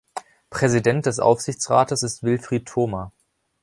[0.49, 3.11] Präsident des Aufsichtsrates ist Wilfried Thoma.